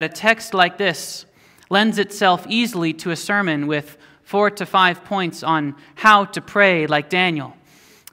[0.00, 1.26] A text like this
[1.70, 6.86] lends itself easily to a sermon with four to five points on how to pray
[6.86, 7.56] like Daniel.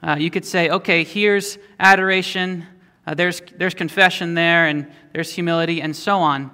[0.02, 2.66] Uh, you could say, okay, here's adoration,
[3.06, 6.50] uh, there's, there's confession there, and there's humility, and so on.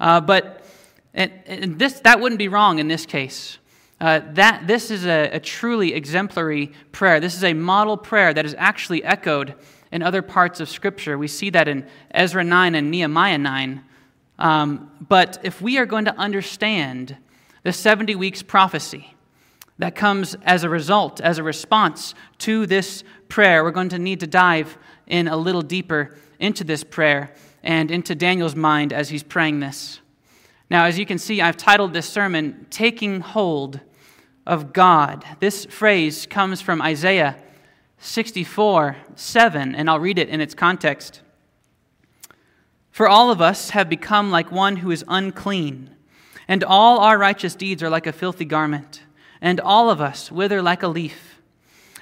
[0.00, 0.64] Uh, but
[1.12, 3.58] this, that wouldn't be wrong in this case.
[4.00, 7.20] Uh, that, this is a, a truly exemplary prayer.
[7.20, 9.54] This is a model prayer that is actually echoed
[9.92, 11.18] in other parts of Scripture.
[11.18, 13.84] We see that in Ezra 9 and Nehemiah 9.
[14.38, 17.16] Um, but if we are going to understand
[17.62, 19.14] the 70 weeks prophecy
[19.78, 24.20] that comes as a result, as a response to this prayer, we're going to need
[24.20, 24.76] to dive
[25.06, 27.32] in a little deeper into this prayer
[27.62, 30.00] and into Daniel's mind as he's praying this.
[30.70, 33.80] Now, as you can see, I've titled this sermon, Taking Hold
[34.46, 35.24] of God.
[35.38, 37.36] This phrase comes from Isaiah
[37.98, 41.20] 64 7, and I'll read it in its context.
[42.92, 45.90] For all of us have become like one who is unclean,
[46.46, 49.02] and all our righteous deeds are like a filthy garment,
[49.40, 51.40] and all of us wither like a leaf,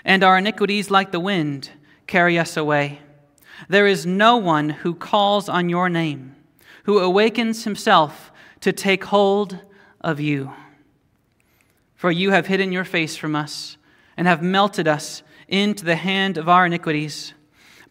[0.04, 1.70] and our iniquities, like the wind,
[2.08, 2.98] carry us away.
[3.68, 6.34] There is no one who calls on your name,
[6.84, 9.60] who awakens himself to take hold
[10.00, 10.52] of you.
[11.94, 13.76] For you have hidden your face from us,
[14.16, 17.32] and have melted us into the hand of our iniquities.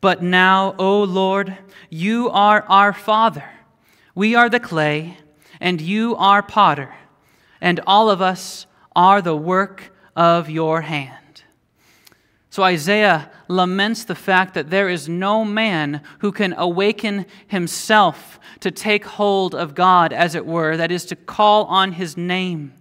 [0.02, 1.58] But now, O Lord,
[1.90, 3.44] you are our Father.
[4.16, 5.18] We are the clay,
[5.60, 6.96] and you are potter,
[7.60, 11.44] and all of us are the work of your hand.
[12.50, 18.72] So Isaiah laments the fact that there is no man who can awaken himself to
[18.72, 22.74] take hold of God, as it were, that is, to call on his name.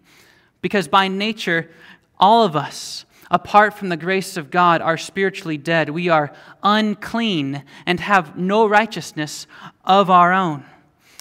[0.63, 1.71] Because by nature,
[2.19, 5.91] all of us apart from the grace of God, are spiritually dead.
[5.91, 9.47] We are unclean and have no righteousness
[9.85, 10.65] of our own.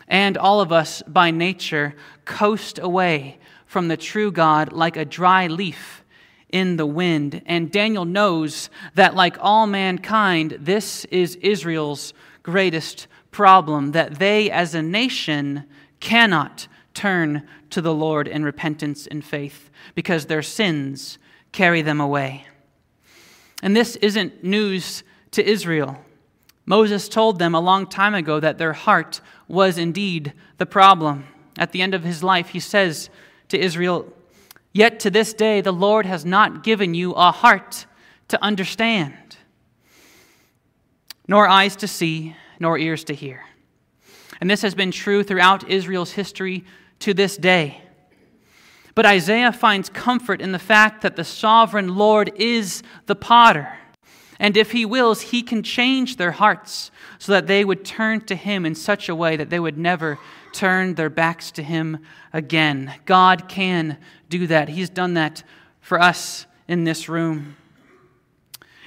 [0.07, 5.47] And all of us, by nature, coast away from the true God like a dry
[5.47, 6.03] leaf
[6.49, 7.41] in the wind.
[7.45, 14.73] And Daniel knows that, like all mankind, this is Israel's greatest problem that they, as
[14.73, 15.65] a nation,
[15.99, 21.19] cannot turn to the Lord in repentance and faith because their sins
[21.51, 22.45] carry them away.
[23.61, 25.97] And this isn't news to Israel.
[26.65, 31.25] Moses told them a long time ago that their heart was indeed the problem.
[31.57, 33.09] At the end of his life, he says
[33.49, 34.13] to Israel,
[34.73, 37.85] Yet to this day, the Lord has not given you a heart
[38.27, 39.37] to understand,
[41.27, 43.43] nor eyes to see, nor ears to hear.
[44.39, 46.63] And this has been true throughout Israel's history
[46.99, 47.81] to this day.
[48.97, 53.77] But Isaiah finds comfort in the fact that the sovereign Lord is the potter.
[54.39, 58.35] And if he wills, he can change their hearts so that they would turn to
[58.35, 60.17] him in such a way that they would never
[60.51, 61.99] turn their backs to him
[62.33, 62.91] again.
[63.05, 63.99] God can
[64.29, 64.67] do that.
[64.67, 65.43] He's done that
[65.79, 67.55] for us in this room.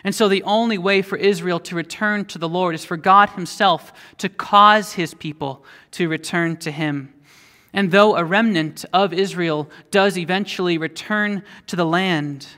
[0.02, 3.28] And so, the only way for Israel to return to the Lord is for God
[3.30, 7.14] Himself to cause His people to return to Him.
[7.72, 12.48] And though a remnant of Israel does eventually return to the land,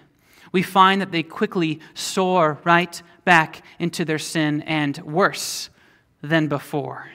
[0.52, 5.70] we find that they quickly soar right back into their sin and worse
[6.22, 7.08] than before.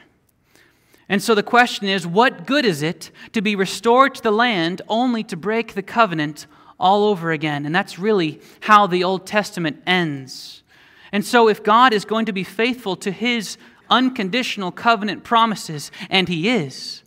[1.10, 4.82] And so the question is what good is it to be restored to the land
[4.90, 6.48] only to break the covenant
[6.80, 7.66] all over again?
[7.66, 10.64] And that's really how the Old Testament ends.
[11.12, 13.58] And so, if God is going to be faithful to his
[13.90, 17.02] unconditional covenant promises, and he is,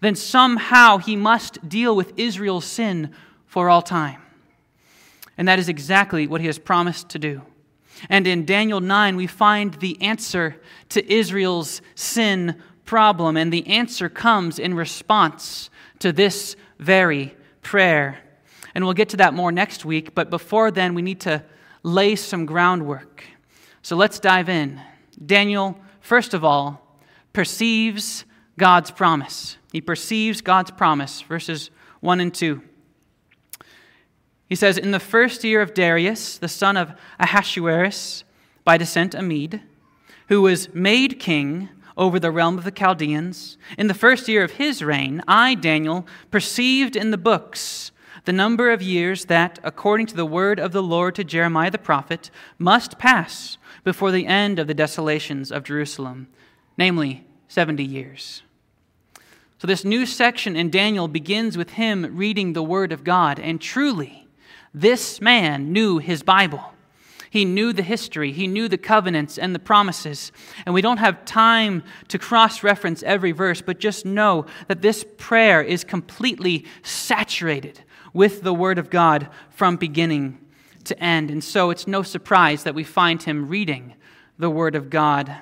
[0.00, 3.12] then somehow he must deal with Israel's sin
[3.46, 4.20] for all time.
[5.38, 7.42] And that is exactly what he has promised to do.
[8.08, 10.56] And in Daniel 9, we find the answer
[10.90, 13.36] to Israel's sin problem.
[13.36, 18.18] And the answer comes in response to this very prayer.
[18.74, 20.14] And we'll get to that more next week.
[20.14, 21.42] But before then, we need to
[21.82, 23.24] lay some groundwork.
[23.80, 24.80] So let's dive in.
[25.24, 26.98] Daniel, first of all,
[27.32, 28.25] perceives
[28.58, 29.58] God's promise.
[29.72, 31.70] He perceives God's promise, verses
[32.00, 32.62] 1 and 2.
[34.48, 38.24] He says, In the first year of Darius, the son of Ahasuerus,
[38.64, 39.62] by descent a Mede,
[40.28, 44.52] who was made king over the realm of the Chaldeans, in the first year of
[44.52, 47.90] his reign, I, Daniel, perceived in the books
[48.24, 51.78] the number of years that, according to the word of the Lord to Jeremiah the
[51.78, 56.26] prophet, must pass before the end of the desolations of Jerusalem,
[56.76, 58.42] namely 70 years.
[59.58, 63.40] So, this new section in Daniel begins with him reading the Word of God.
[63.40, 64.26] And truly,
[64.74, 66.62] this man knew his Bible.
[67.30, 70.30] He knew the history, he knew the covenants and the promises.
[70.64, 75.04] And we don't have time to cross reference every verse, but just know that this
[75.16, 77.80] prayer is completely saturated
[78.12, 80.38] with the Word of God from beginning
[80.84, 81.30] to end.
[81.30, 83.94] And so it's no surprise that we find him reading
[84.38, 85.34] the Word of God.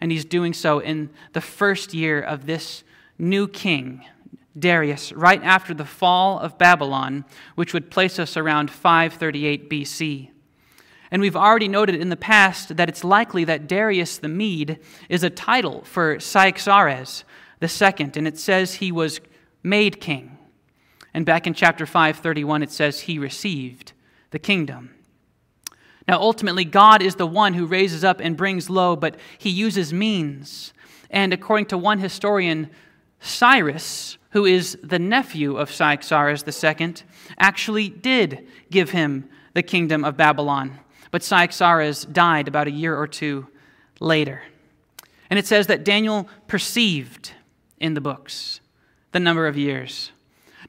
[0.00, 2.84] And he's doing so in the first year of this
[3.18, 4.04] new king,
[4.58, 7.24] Darius, right after the fall of Babylon,
[7.54, 10.30] which would place us around 538 BC.
[11.10, 14.78] And we've already noted in the past that it's likely that Darius the Mede
[15.08, 17.24] is a title for Cyaxares
[17.68, 19.20] second, and it says he was
[19.62, 20.38] made king.
[21.14, 23.92] And back in chapter 531, it says he received
[24.30, 24.90] the kingdom.
[26.06, 29.92] Now, ultimately, God is the one who raises up and brings low, but he uses
[29.92, 30.72] means.
[31.10, 32.70] And according to one historian,
[33.20, 36.94] Cyrus, who is the nephew of Cyaxares II,
[37.38, 40.78] actually did give him the kingdom of Babylon.
[41.10, 43.48] But Cyaxares died about a year or two
[44.00, 44.42] later.
[45.30, 47.32] And it says that Daniel perceived
[47.78, 48.60] in the books
[49.12, 50.12] the number of years.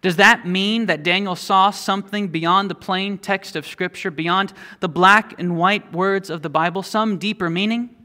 [0.01, 4.89] Does that mean that Daniel saw something beyond the plain text of Scripture, beyond the
[4.89, 7.96] black and white words of the Bible, some deeper meaning?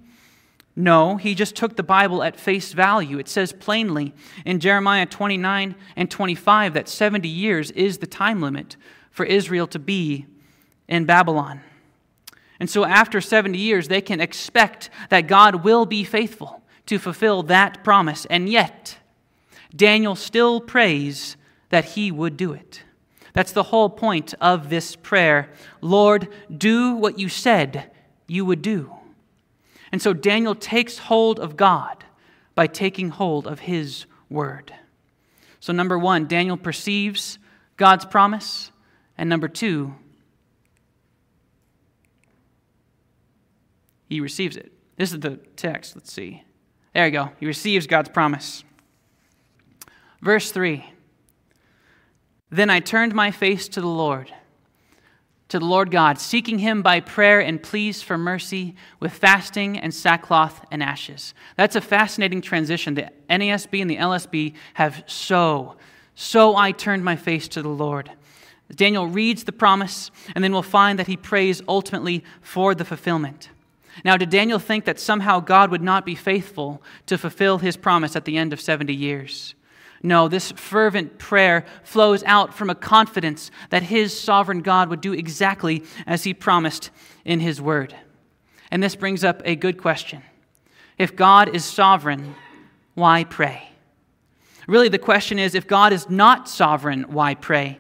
[0.75, 3.19] No, he just took the Bible at face value.
[3.19, 4.15] It says plainly
[4.47, 8.77] in Jeremiah 29 and 25 that 70 years is the time limit
[9.11, 10.27] for Israel to be
[10.89, 11.61] in Babylon.
[12.59, 17.43] And so, after 70 years, they can expect that God will be faithful to fulfill
[17.45, 18.25] that promise.
[18.27, 18.99] And yet,
[19.75, 21.37] Daniel still prays
[21.71, 22.83] that he would do it.
[23.33, 25.51] That's the whole point of this prayer.
[25.81, 27.91] Lord, do what you said
[28.27, 28.93] you would do.
[29.93, 32.05] And so Daniel takes hold of God
[32.55, 34.75] by taking hold of his word.
[35.61, 37.39] So, number one, Daniel perceives
[37.77, 38.73] God's promise.
[39.17, 39.95] And number two,
[44.09, 44.73] he receives it.
[44.97, 45.95] This is the text.
[45.95, 46.43] Let's see.
[46.95, 47.31] There you go.
[47.39, 48.65] He receives God's promise.
[50.21, 50.85] Verse 3
[52.53, 54.31] then I turned my face to the Lord,
[55.53, 59.93] to the Lord God, seeking him by prayer and pleas for mercy with fasting and
[59.93, 61.35] sackcloth and ashes.
[61.57, 62.95] That's a fascinating transition.
[62.95, 65.77] The NASB and the LSB have so,
[66.15, 68.11] so I turned my face to the Lord.
[68.75, 73.51] Daniel reads the promise, and then we'll find that he prays ultimately for the fulfillment.
[74.07, 78.17] Now, did Daniel think that somehow God would not be faithful to fulfill his promise
[78.17, 79.55] at the end of 70 years?
[80.03, 85.13] No, this fervent prayer flows out from a confidence that his sovereign God would do
[85.13, 86.91] exactly as he promised
[87.25, 87.95] in his word.
[88.71, 90.23] And this brings up a good question.
[90.99, 92.35] If God is sovereign,
[92.95, 93.69] why pray?
[94.67, 97.79] Really, the question is if God is not sovereign, why pray?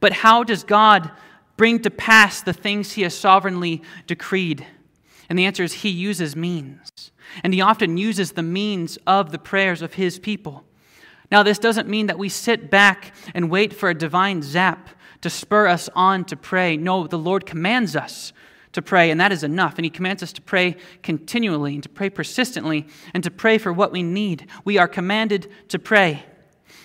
[0.00, 1.10] But how does God
[1.56, 4.66] bring to pass the things he has sovereignly decreed?
[5.28, 7.12] And the answer is he uses means.
[7.44, 10.64] And he often uses the means of the prayers of his people.
[11.30, 14.90] Now, this doesn't mean that we sit back and wait for a divine zap
[15.20, 16.76] to spur us on to pray.
[16.76, 18.32] No, the Lord commands us
[18.72, 19.76] to pray, and that is enough.
[19.76, 23.72] And He commands us to pray continually and to pray persistently and to pray for
[23.72, 24.46] what we need.
[24.64, 26.24] We are commanded to pray.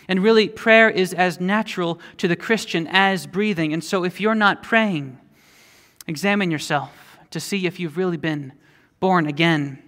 [0.08, 3.74] And really, prayer is as natural to the Christian as breathing.
[3.74, 5.20] And so, if you're not praying,
[6.08, 8.54] examine yourself to see if you've really been
[9.00, 9.82] born again.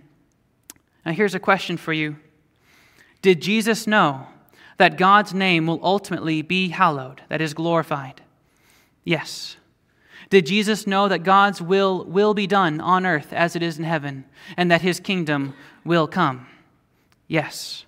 [1.06, 2.18] Now, here's a question for you
[3.22, 4.28] Did Jesus know
[4.78, 8.22] that God's name will ultimately be hallowed, that is, glorified?
[9.04, 9.58] Yes.
[10.30, 13.86] Did Jesus know that God's will will be done on earth as it is in
[13.86, 14.26] heaven,
[14.56, 15.54] and that his kingdom
[15.86, 16.48] will come?
[17.28, 17.86] Yes.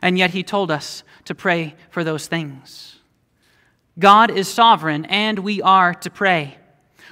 [0.00, 3.00] And yet he told us to pray for those things.
[3.98, 6.58] God is sovereign, and we are to pray.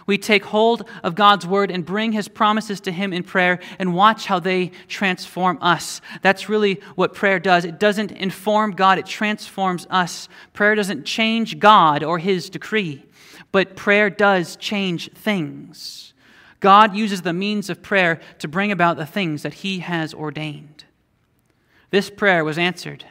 [0.07, 3.95] We take hold of God's word and bring his promises to him in prayer and
[3.95, 6.01] watch how they transform us.
[6.23, 7.65] That's really what prayer does.
[7.65, 10.29] It doesn't inform God, it transforms us.
[10.53, 13.05] Prayer doesn't change God or his decree,
[13.53, 16.15] but prayer does change things.
[16.61, 20.85] God uses the means of prayer to bring about the things that he has ordained.
[21.91, 23.05] This prayer was answered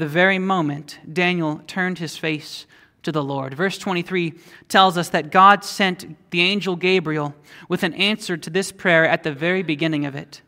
[0.00, 2.66] the very moment Daniel turned his face
[3.02, 3.54] to the Lord.
[3.54, 4.34] Verse 23
[4.68, 7.34] tells us that God sent the angel Gabriel
[7.68, 10.42] with an answer to this prayer at the very beginning of it.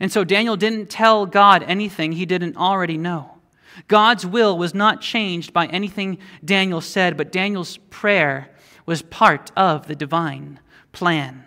[0.00, 3.38] And so Daniel didn't tell God anything he didn't already know.
[3.86, 8.50] God's will was not changed by anything Daniel said, but Daniel's prayer
[8.86, 10.60] was part of the divine
[10.92, 11.44] plan.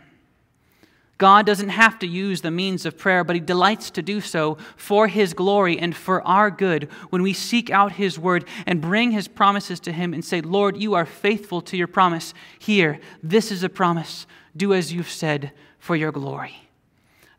[1.22, 4.58] God doesn't have to use the means of prayer, but He delights to do so
[4.76, 9.12] for His glory and for our good when we seek out His word and bring
[9.12, 12.34] His promises to Him and say, Lord, you are faithful to your promise.
[12.58, 14.26] Here, this is a promise.
[14.58, 16.68] Do as you've said for your glory.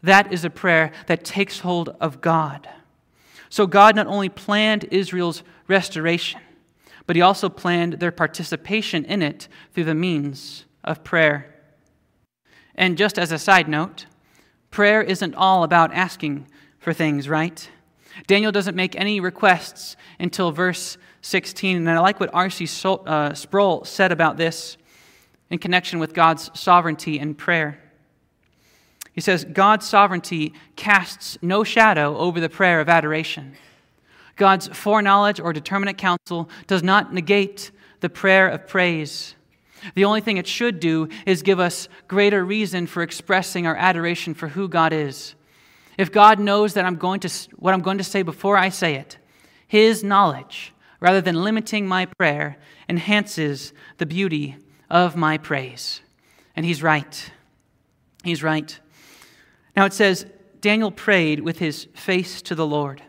[0.00, 2.68] That is a prayer that takes hold of God.
[3.48, 6.40] So God not only planned Israel's restoration,
[7.08, 11.51] but he also planned their participation in it through the means of prayer.
[12.82, 14.06] And just as a side note,
[14.72, 16.48] prayer isn't all about asking
[16.80, 17.70] for things, right?
[18.26, 21.76] Daniel doesn't make any requests until verse 16.
[21.76, 22.66] And I like what R.C.
[22.84, 24.78] Uh, Sproul said about this
[25.48, 27.78] in connection with God's sovereignty and prayer.
[29.12, 33.54] He says, God's sovereignty casts no shadow over the prayer of adoration.
[34.34, 37.70] God's foreknowledge or determinate counsel does not negate
[38.00, 39.36] the prayer of praise.
[39.94, 44.34] The only thing it should do is give us greater reason for expressing our adoration
[44.34, 45.34] for who God is.
[45.98, 48.94] If God knows that I'm going to, what I'm going to say before I say
[48.94, 49.18] it,
[49.66, 52.56] His knowledge, rather than limiting my prayer,
[52.88, 54.56] enhances the beauty
[54.90, 56.00] of my praise.
[56.56, 57.30] And He's right.
[58.24, 58.78] He's right.
[59.76, 60.26] Now it says,
[60.62, 63.02] Daniel prayed with his face to the Lord,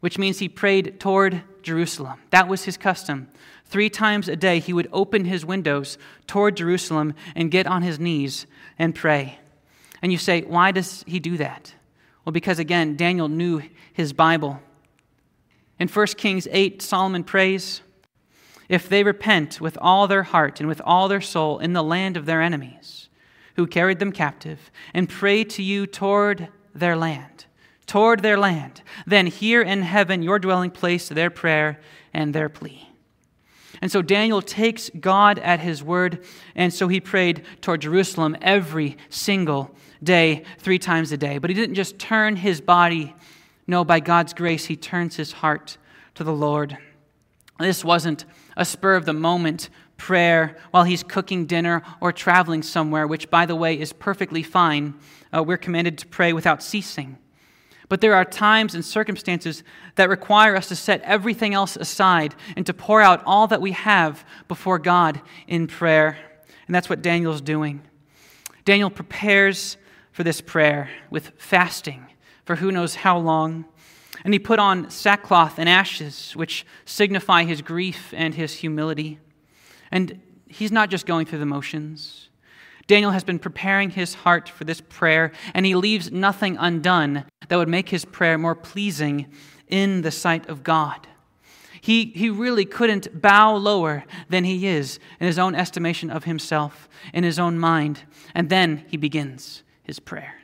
[0.00, 2.20] which means he prayed toward Jerusalem.
[2.30, 3.28] That was his custom.
[3.70, 5.96] Three times a day, he would open his windows
[6.26, 8.46] toward Jerusalem and get on his knees
[8.80, 9.38] and pray.
[10.02, 11.72] And you say, why does he do that?
[12.24, 13.62] Well, because again, Daniel knew
[13.92, 14.60] his Bible.
[15.78, 17.80] In 1 Kings 8, Solomon prays,
[18.68, 22.16] If they repent with all their heart and with all their soul in the land
[22.16, 23.08] of their enemies,
[23.54, 27.44] who carried them captive, and pray to you toward their land,
[27.86, 31.78] toward their land, then hear in heaven your dwelling place their prayer
[32.12, 32.89] and their plea.
[33.82, 38.98] And so Daniel takes God at his word, and so he prayed toward Jerusalem every
[39.08, 41.38] single day, three times a day.
[41.38, 43.14] But he didn't just turn his body.
[43.66, 45.78] No, by God's grace, he turns his heart
[46.14, 46.76] to the Lord.
[47.58, 48.24] This wasn't
[48.56, 53.44] a spur of the moment prayer while he's cooking dinner or traveling somewhere, which, by
[53.44, 54.94] the way, is perfectly fine.
[55.34, 57.18] Uh, we're commanded to pray without ceasing.
[57.90, 59.64] But there are times and circumstances
[59.96, 63.72] that require us to set everything else aside and to pour out all that we
[63.72, 66.16] have before God in prayer.
[66.68, 67.82] And that's what Daniel's doing.
[68.64, 69.76] Daniel prepares
[70.12, 72.06] for this prayer with fasting
[72.44, 73.64] for who knows how long.
[74.24, 79.18] And he put on sackcloth and ashes, which signify his grief and his humility.
[79.90, 82.29] And he's not just going through the motions.
[82.86, 87.56] Daniel has been preparing his heart for this prayer, and he leaves nothing undone that
[87.56, 89.26] would make his prayer more pleasing
[89.68, 91.06] in the sight of God.
[91.80, 96.88] He, he really couldn't bow lower than he is in his own estimation of himself,
[97.14, 98.02] in his own mind.
[98.34, 100.34] And then he begins his prayer.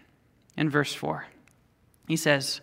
[0.57, 1.27] In verse 4,
[2.09, 2.63] he says,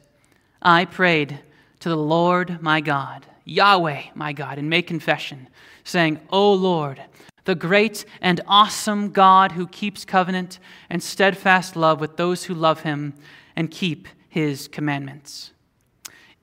[0.61, 1.39] I prayed
[1.81, 5.49] to the Lord my God, Yahweh my God, and make confession,
[5.83, 7.03] saying, O Lord,
[7.45, 10.59] the great and awesome God who keeps covenant
[10.89, 13.13] and steadfast love with those who love him
[13.55, 15.51] and keep his commandments.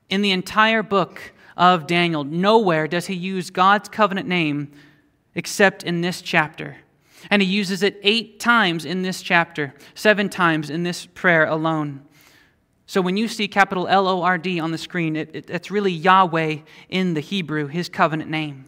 [0.09, 4.71] In the entire book of Daniel, nowhere does he use God's covenant name
[5.35, 6.77] except in this chapter.
[7.29, 12.01] And he uses it eight times in this chapter, seven times in this prayer alone.
[12.87, 15.71] So when you see capital L O R D on the screen, it, it, it's
[15.71, 16.57] really Yahweh
[16.89, 18.65] in the Hebrew, his covenant name.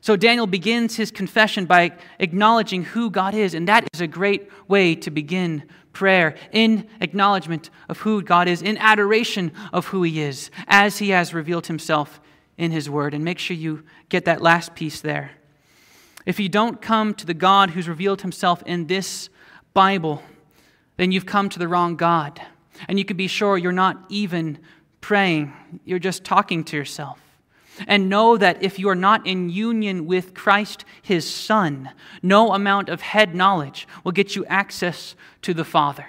[0.00, 4.48] So Daniel begins his confession by acknowledging who God is, and that is a great
[4.66, 10.20] way to begin prayer in acknowledgement of who God is, in adoration of who He
[10.20, 12.20] is, as He has revealed Himself
[12.56, 13.14] in His Word.
[13.14, 15.32] And make sure you get that last piece there.
[16.26, 19.28] If you don't come to the God who's revealed Himself in this
[19.74, 20.22] Bible,
[20.96, 22.40] then you've come to the wrong God.
[22.88, 24.58] And you can be sure you're not even
[25.00, 25.52] praying,
[25.84, 27.18] you're just talking to yourself.
[27.86, 31.90] And know that if you are not in union with Christ, his Son,
[32.22, 36.06] no amount of head knowledge will get you access to the Father.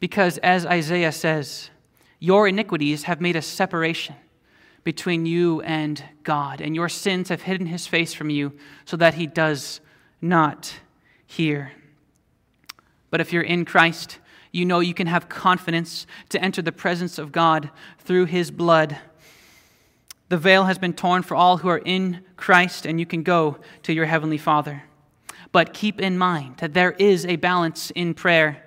[0.00, 1.70] Because as Isaiah says,
[2.18, 4.16] your iniquities have made a separation
[4.84, 8.52] between you and God, and your sins have hidden his face from you
[8.84, 9.80] so that he does
[10.20, 10.74] not
[11.26, 11.72] hear.
[13.10, 14.18] But if you're in Christ,
[14.50, 18.98] you know you can have confidence to enter the presence of God through his blood
[20.32, 23.58] the veil has been torn for all who are in Christ, and you can go
[23.82, 24.84] to your Heavenly Father.
[25.52, 28.64] But keep in mind that there is a balance in prayer.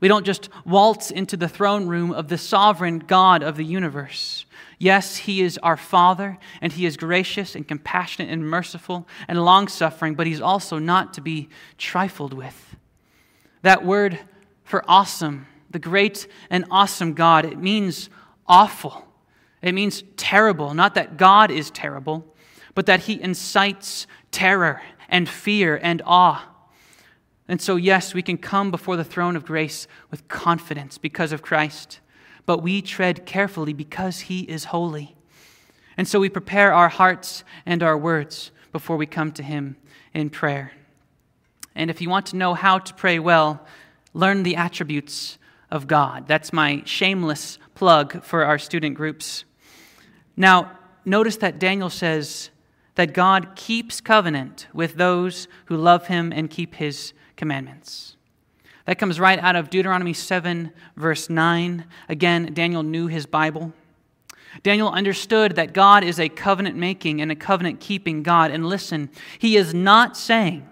[0.00, 4.44] We don't just waltz into the throne room of the sovereign God of the universe.
[4.78, 9.68] Yes, He is our Father, and He is gracious and compassionate and merciful and long
[9.68, 12.76] suffering, but He's also not to be trifled with.
[13.62, 14.18] That word
[14.64, 18.10] for awesome, the great and awesome God, it means
[18.46, 19.06] awful.
[19.62, 22.34] It means terrible, not that God is terrible,
[22.74, 26.46] but that he incites terror and fear and awe.
[27.48, 31.42] And so, yes, we can come before the throne of grace with confidence because of
[31.42, 32.00] Christ,
[32.46, 35.16] but we tread carefully because he is holy.
[35.96, 39.76] And so we prepare our hearts and our words before we come to him
[40.14, 40.72] in prayer.
[41.74, 43.66] And if you want to know how to pray well,
[44.14, 45.36] learn the attributes
[45.70, 46.26] of God.
[46.26, 49.44] That's my shameless plug for our student groups.
[50.36, 52.50] Now, notice that Daniel says
[52.94, 58.16] that God keeps covenant with those who love him and keep his commandments.
[58.86, 61.84] That comes right out of Deuteronomy 7, verse 9.
[62.08, 63.72] Again, Daniel knew his Bible.
[64.62, 68.50] Daniel understood that God is a covenant making and a covenant keeping God.
[68.50, 70.68] And listen, he is not saying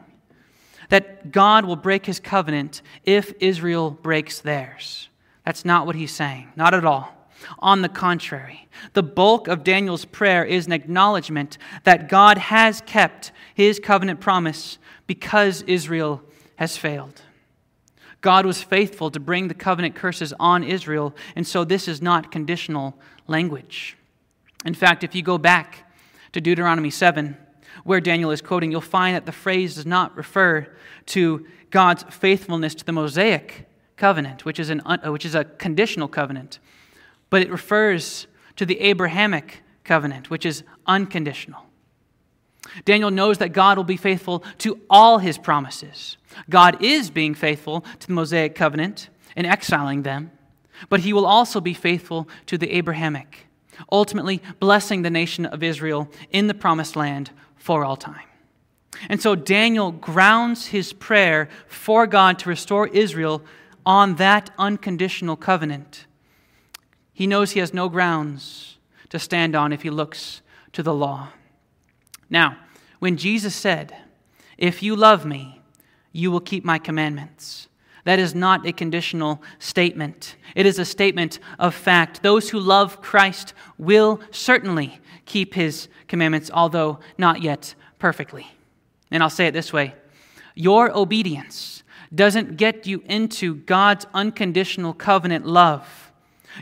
[0.89, 5.09] that God will break his covenant if Israel breaks theirs.
[5.45, 7.15] That's not what he's saying, not at all.
[7.61, 13.33] On the contrary, the bulk of Daniel's prayer is an acknowledgement that God has kept
[13.55, 16.23] his covenant promise because Israel
[16.57, 17.23] has failed.
[18.21, 22.33] God was faithful to bring the covenant curses on Israel, and so this is not
[22.33, 23.97] conditional language.
[24.65, 25.91] In fact, if you go back
[26.33, 27.37] to Deuteronomy 7,
[27.85, 30.67] where Daniel is quoting, you'll find that the phrase does not refer
[31.07, 36.09] to God's faithfulness to the Mosaic covenant, which is, an, uh, which is a conditional
[36.09, 36.59] covenant,
[37.31, 41.63] but it refers to the Abrahamic covenant, which is unconditional.
[42.85, 46.17] Daniel knows that God will be faithful to all his promises.
[46.51, 50.31] God is being faithful to the Mosaic covenant and exiling them,
[50.89, 53.47] but he will also be faithful to the Abrahamic,
[53.91, 58.27] ultimately blessing the nation of Israel in the promised land for all time.
[59.09, 63.43] And so Daniel grounds his prayer for God to restore Israel
[63.87, 66.07] on that unconditional covenant.
[67.19, 70.41] He knows he has no grounds to stand on if he looks
[70.73, 71.31] to the law.
[72.31, 72.59] Now,
[73.01, 73.93] when Jesus said,
[74.57, 75.61] If you love me,
[76.13, 77.67] you will keep my commandments,
[78.05, 80.37] that is not a conditional statement.
[80.55, 82.23] It is a statement of fact.
[82.23, 88.47] Those who love Christ will certainly keep his commandments, although not yet perfectly.
[89.11, 89.97] And I'll say it this way
[90.55, 91.83] Your obedience
[92.15, 96.08] doesn't get you into God's unconditional covenant love.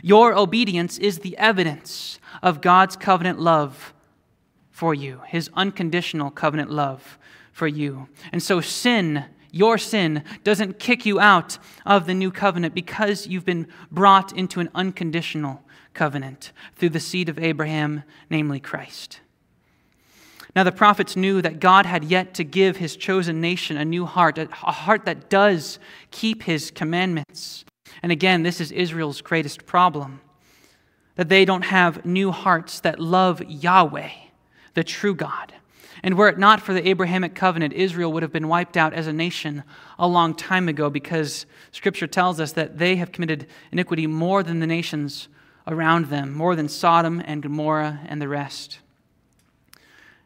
[0.01, 3.93] Your obedience is the evidence of God's covenant love
[4.71, 7.17] for you, his unconditional covenant love
[7.51, 8.07] for you.
[8.31, 13.45] And so sin, your sin, doesn't kick you out of the new covenant because you've
[13.45, 19.19] been brought into an unconditional covenant through the seed of Abraham, namely Christ.
[20.55, 24.05] Now, the prophets knew that God had yet to give his chosen nation a new
[24.05, 25.77] heart, a heart that does
[26.09, 27.65] keep his commandments.
[28.03, 30.21] And again, this is Israel's greatest problem
[31.15, 34.09] that they don't have new hearts that love Yahweh
[34.77, 35.53] the true God.
[36.03, 39.07] And were it not for the Abrahamic covenant, Israel would have been wiped out as
[39.07, 39.63] a nation
[39.97, 44.59] a long time ago because Scripture tells us that they have committed iniquity more than
[44.59, 45.29] the nations
[45.65, 48.77] around them, more than Sodom and Gomorrah and the rest.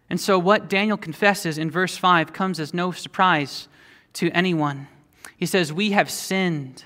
[0.09, 3.69] And so, what Daniel confesses in verse 5 comes as no surprise
[4.15, 4.89] to anyone.
[5.37, 6.83] He says, We have sinned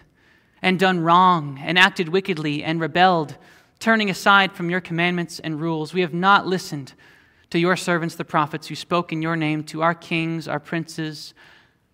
[0.66, 3.38] and done wrong and acted wickedly and rebelled,
[3.78, 5.94] turning aside from your commandments and rules.
[5.94, 6.94] We have not listened
[7.52, 11.36] to your servants, the prophets, who spoke in your name, to our kings, our princes,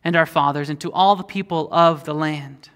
[0.05, 2.69] and our fathers, and to all the people of the land.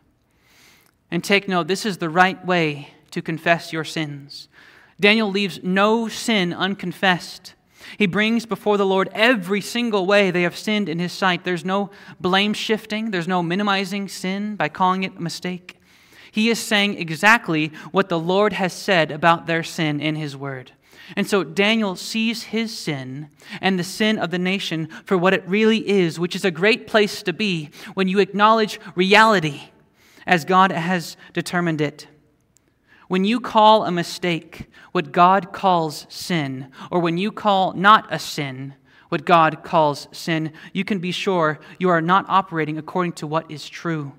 [1.10, 4.50] And take note, this is the right way to confess your sins.
[5.00, 7.54] Daniel leaves no sin unconfessed.
[7.98, 11.46] He brings before the Lord every single way they have sinned in his sight.
[11.46, 15.80] There's no blame shifting, there's no minimizing sin by calling it a mistake.
[16.36, 20.74] He is saying exactly what the Lord has said about their sin in his word.
[21.16, 23.30] And so Daniel sees his sin
[23.62, 26.88] and the sin of the nation for what it really is, which is a great
[26.88, 29.70] place to be when you acknowledge reality
[30.28, 32.08] as God has determined it.
[33.08, 38.20] When you call a mistake what God calls sin, or when you call not a
[38.20, 38.74] sin
[39.08, 43.50] what God calls sin, you can be sure you are not operating according to what
[43.50, 44.12] is true.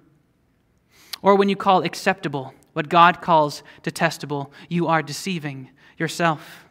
[1.26, 6.64] Or when you call acceptable what God calls detestable, you are deceiving yourself.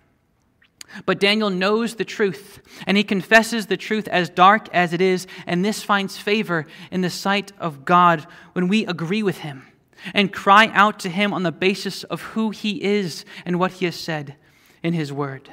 [1.06, 5.28] But Daniel knows the truth, and he confesses the truth as dark as it is,
[5.46, 9.68] and this finds favor in the sight of God when we agree with him
[10.14, 13.84] and cry out to him on the basis of who he is and what he
[13.84, 14.38] has said
[14.82, 15.50] in his word.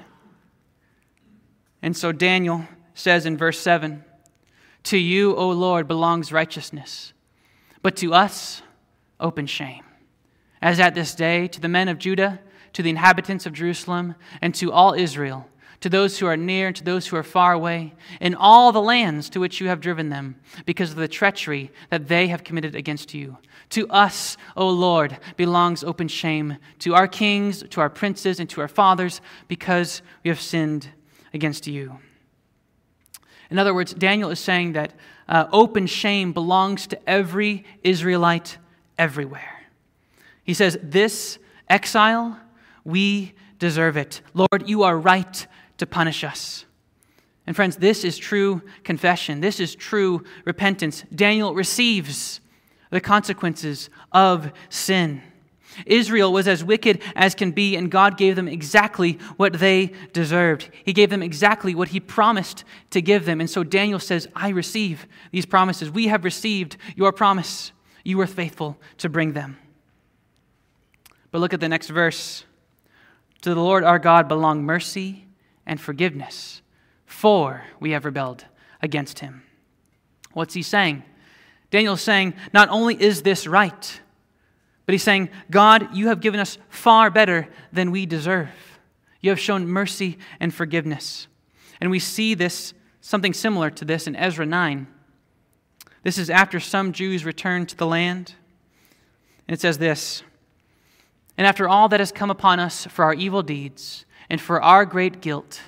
[1.83, 4.05] And so Daniel says in verse 7
[4.85, 7.12] To you, O Lord, belongs righteousness,
[7.83, 8.62] but to us,
[9.22, 9.85] open shame.
[10.61, 12.40] As at this day, to the men of Judah,
[12.74, 15.48] to the inhabitants of Jerusalem, and to all Israel.
[15.82, 18.80] to those who are near and to those who are far away, in all the
[18.80, 22.76] lands to which you have driven them, because of the treachery that they have committed
[22.76, 23.37] against you.
[23.70, 28.61] To us, O Lord, belongs open shame, to our kings, to our princes, and to
[28.61, 30.88] our fathers, because we have sinned
[31.35, 31.98] against you.
[33.50, 34.94] In other words, Daniel is saying that
[35.28, 38.56] uh, open shame belongs to every Israelite
[39.03, 39.67] everywhere.
[40.45, 41.38] He says, This
[41.69, 42.38] exile,
[42.85, 44.21] we deserve it.
[44.33, 45.47] Lord, you are right
[45.79, 46.65] to punish us.
[47.47, 49.41] And friends, this is true confession.
[49.41, 51.05] This is true repentance.
[51.12, 52.41] Daniel receives
[52.91, 55.23] the consequences of sin.
[55.87, 60.71] Israel was as wicked as can be, and God gave them exactly what they deserved.
[60.85, 63.41] He gave them exactly what He promised to give them.
[63.41, 65.91] And so Daniel says, I receive these promises.
[65.91, 67.73] We have received your promise.
[68.05, 69.59] You were faithful to bring them.
[71.31, 72.45] But look at the next verse.
[73.43, 75.27] To the Lord our God belong mercy
[75.67, 76.62] and forgiveness,
[77.07, 78.45] for we have rebelled
[78.81, 79.43] against him.
[80.33, 81.03] What's he saying?
[81.71, 84.01] Daniel's saying, not only is this right,
[84.85, 88.51] but he's saying, God, you have given us far better than we deserve.
[89.21, 91.29] You have shown mercy and forgiveness.
[91.81, 94.87] And we see this, something similar to this in Ezra 9.
[96.03, 98.35] This is after some Jews returned to the land.
[99.47, 100.23] And it says this
[101.37, 104.85] And after all that has come upon us for our evil deeds and for our
[104.85, 105.61] great guilt,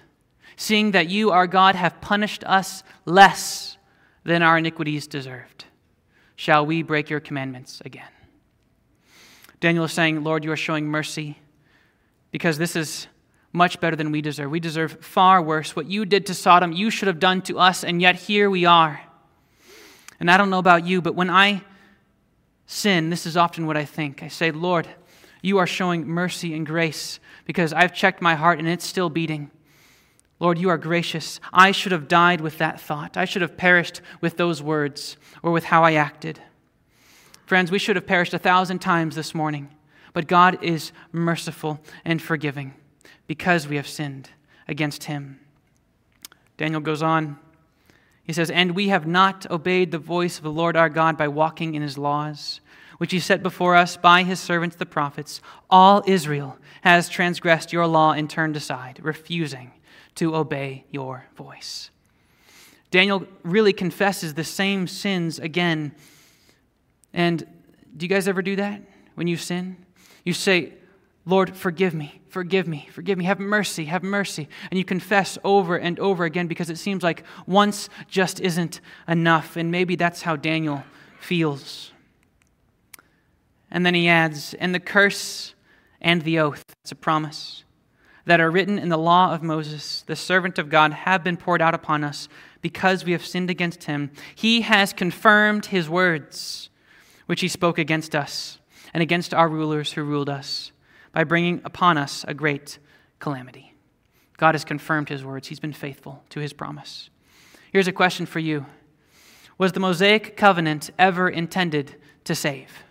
[0.56, 3.76] seeing that you, our God, have punished us less
[4.24, 5.66] than our iniquities deserved,
[6.36, 8.08] shall we break your commandments again?
[9.60, 11.38] Daniel is saying, Lord, you are showing mercy
[12.30, 13.06] because this is
[13.52, 14.50] much better than we deserve.
[14.50, 15.76] We deserve far worse.
[15.76, 18.64] What you did to Sodom, you should have done to us, and yet here we
[18.64, 19.00] are.
[20.20, 21.62] And I don't know about you, but when I
[22.66, 24.22] sin, this is often what I think.
[24.22, 24.88] I say, Lord,
[25.42, 29.50] you are showing mercy and grace because I've checked my heart and it's still beating.
[30.40, 31.40] Lord, you are gracious.
[31.52, 33.16] I should have died with that thought.
[33.16, 36.40] I should have perished with those words or with how I acted.
[37.46, 39.68] Friends, we should have perished a thousand times this morning,
[40.12, 42.74] but God is merciful and forgiving
[43.26, 44.30] because we have sinned
[44.66, 45.40] against him.
[46.56, 47.38] Daniel goes on.
[48.24, 51.28] He says, And we have not obeyed the voice of the Lord our God by
[51.28, 52.60] walking in his laws,
[52.98, 55.40] which he set before us by his servants the prophets.
[55.70, 59.72] All Israel has transgressed your law and turned aside, refusing
[60.16, 61.90] to obey your voice.
[62.90, 65.94] Daniel really confesses the same sins again
[67.14, 67.46] and
[67.96, 68.82] do you guys ever do that
[69.14, 69.76] when you sin?
[70.24, 70.74] You say,
[71.24, 74.48] Lord, forgive me, forgive me, forgive me, have mercy, have mercy.
[74.68, 79.56] And you confess over and over again because it seems like once just isn't enough.
[79.56, 80.82] And maybe that's how Daniel
[81.20, 81.92] feels.
[83.70, 85.54] And then he adds, and the curse
[86.00, 87.62] and the oath, it's a promise,
[88.24, 91.62] that are written in the law of Moses, the servant of God, have been poured
[91.62, 92.28] out upon us
[92.60, 94.10] because we have sinned against him.
[94.34, 96.68] He has confirmed his words
[97.26, 98.58] which he spoke against us
[98.92, 100.72] and against our rulers who ruled us
[101.14, 102.78] by bringing upon us a great
[103.20, 103.72] calamity.
[104.36, 107.08] God has confirmed his words, he's been faithful to his promise.
[107.72, 108.66] Here's a question for you
[109.56, 112.82] Was the Mosaic covenant ever intended to save?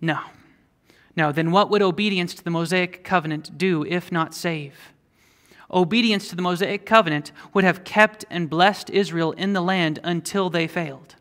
[0.00, 0.20] No.
[1.16, 4.92] No, then what would obedience to the Mosaic covenant do if not save?
[5.72, 10.48] Obedience to the Mosaic covenant would have kept and blessed Israel in the land until
[10.48, 11.16] they failed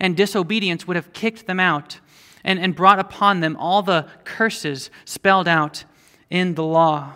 [0.00, 2.00] and disobedience would have kicked them out
[2.44, 5.84] and, and brought upon them all the curses spelled out
[6.30, 7.14] in the law.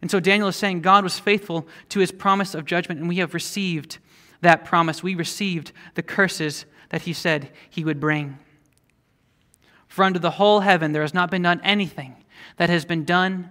[0.00, 3.16] And so Daniel is saying God was faithful to his promise of judgment, and we
[3.18, 3.98] have received
[4.40, 5.02] that promise.
[5.02, 8.38] We received the curses that he said he would bring.
[9.86, 12.16] For under the whole heaven there has not been done anything
[12.56, 13.50] that has been done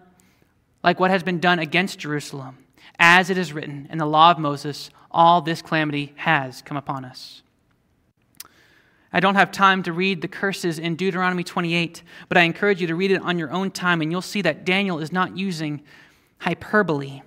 [0.83, 2.57] like what has been done against Jerusalem.
[2.99, 7.05] As it is written in the law of Moses, all this calamity has come upon
[7.05, 7.43] us.
[9.13, 12.87] I don't have time to read the curses in Deuteronomy 28, but I encourage you
[12.87, 15.81] to read it on your own time, and you'll see that Daniel is not using
[16.39, 17.21] hyperbole.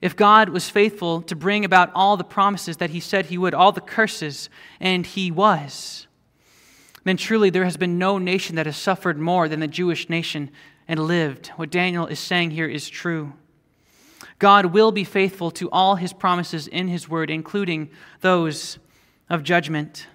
[0.00, 3.54] If God was faithful to bring about all the promises that he said he would,
[3.54, 4.48] all the curses,
[4.80, 6.06] and he was,
[7.04, 10.50] then truly there has been no nation that has suffered more than the Jewish nation
[10.86, 11.48] and lived.
[11.56, 13.32] What Daniel is saying here is true.
[14.38, 17.90] God will be faithful to all his promises in his word, including
[18.20, 18.78] those
[19.28, 20.06] of judgment.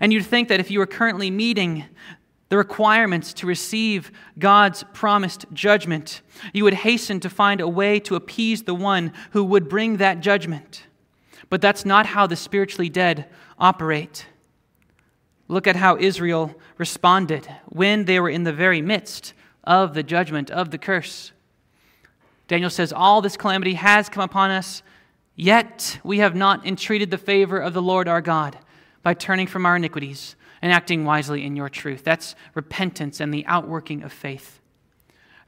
[0.00, 1.84] And you'd think that if you were currently meeting
[2.48, 6.22] the requirements to receive God's promised judgment,
[6.52, 10.20] you would hasten to find a way to appease the one who would bring that
[10.20, 10.86] judgment.
[11.50, 14.26] But that's not how the spiritually dead operate.
[15.46, 20.50] Look at how Israel responded when they were in the very midst of the judgment,
[20.50, 21.32] of the curse.
[22.48, 24.82] Daniel says, All this calamity has come upon us,
[25.36, 28.58] yet we have not entreated the favor of the Lord our God
[29.02, 32.04] by turning from our iniquities and acting wisely in your truth.
[32.04, 34.60] That's repentance and the outworking of faith.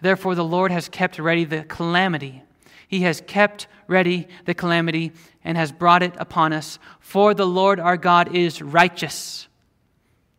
[0.01, 2.43] Therefore, the Lord has kept ready the calamity.
[2.89, 5.13] He has kept ready the calamity
[5.45, 6.79] and has brought it upon us.
[7.01, 9.49] For the Lord our God is righteous,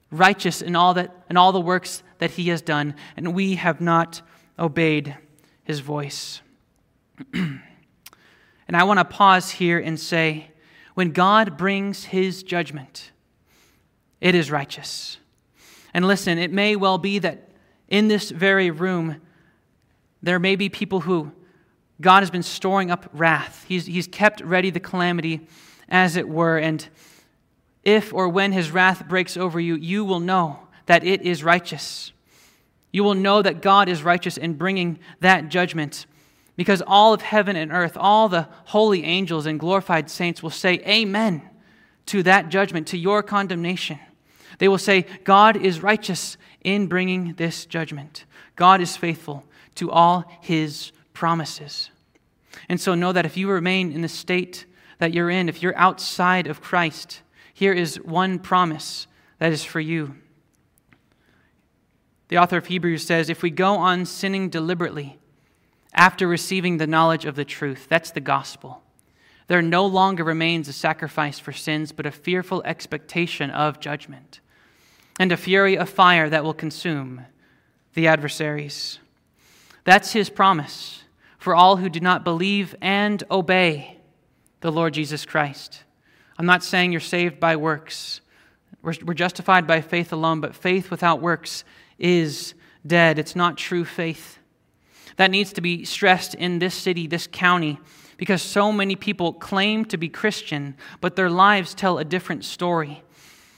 [0.10, 3.82] righteous in all, that, in all the works that he has done, and we have
[3.82, 4.22] not
[4.58, 5.18] obeyed
[5.64, 6.42] his voice.
[7.34, 7.62] and
[8.70, 10.51] I want to pause here and say
[10.94, 13.12] when God brings his judgment,
[14.20, 15.18] it is righteous.
[15.94, 17.50] And listen, it may well be that
[17.88, 19.22] in this very room,
[20.22, 21.32] there may be people who
[22.00, 23.66] God has been storing up wrath.
[23.68, 25.42] He's, he's kept ready the calamity,
[25.90, 26.58] as it were.
[26.58, 26.88] And
[27.84, 32.12] if or when his wrath breaks over you, you will know that it is righteous.
[32.92, 36.06] You will know that God is righteous in bringing that judgment
[36.56, 40.76] because all of heaven and earth, all the holy angels and glorified saints will say,
[40.88, 41.42] Amen
[42.08, 44.00] to that judgment, to your condemnation.
[44.58, 48.26] They will say, God is righteous in bringing this judgment.
[48.56, 51.90] God is faithful to all his promises.
[52.70, 54.66] And so know that if you remain in the state
[55.00, 57.22] that you're in, if you're outside of Christ,
[57.54, 59.08] here is one promise
[59.40, 60.16] that is for you.
[62.28, 65.18] The author of Hebrews says, If we go on sinning deliberately
[65.94, 68.82] after receiving the knowledge of the truth, that's the gospel,
[69.48, 74.40] there no longer remains a sacrifice for sins, but a fearful expectation of judgment
[75.20, 77.26] and a fury of fire that will consume
[77.94, 79.00] the adversaries.
[79.84, 81.04] That's his promise
[81.38, 83.98] for all who do not believe and obey
[84.62, 85.84] the Lord Jesus Christ.
[86.38, 88.22] I'm not saying you're saved by works.
[88.82, 91.64] We're, justified by faith alone, but faith without works
[92.00, 92.54] is
[92.86, 93.20] dead.
[93.20, 94.40] It's not true faith.
[95.22, 97.80] That needs to be stressed in this city, this county,
[98.18, 103.04] because so many people claim to be Christian, but their lives tell a different story.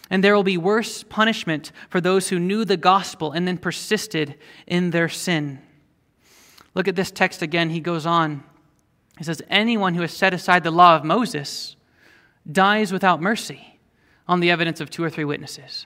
[0.10, 4.36] And there will be worse punishment for those who knew the gospel and then persisted
[4.67, 5.62] in their sin.
[6.76, 7.69] Look at this text again.
[7.69, 8.43] He goes on.
[9.17, 11.78] He says, Anyone who has set aside the law of Moses
[12.52, 13.80] dies without mercy
[14.28, 15.86] on the evidence of two or three witnesses.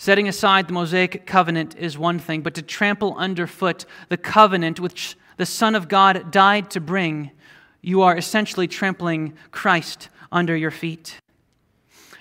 [0.00, 5.14] Setting aside the Mosaic covenant is one thing, but to trample underfoot the covenant which
[5.36, 7.32] the Son of God died to bring,
[7.82, 11.20] you are essentially trampling Christ under your feet.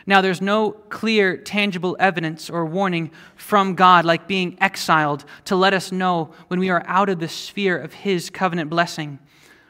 [0.05, 5.73] Now, there's no clear, tangible evidence or warning from God, like being exiled, to let
[5.73, 9.19] us know when we are out of the sphere of His covenant blessing.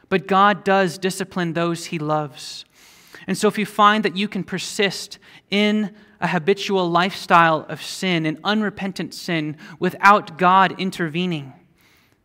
[0.08, 2.64] But God does discipline those He loves.
[3.28, 8.26] And so, if you find that you can persist in a habitual lifestyle of sin,
[8.26, 11.52] an unrepentant sin, without God intervening,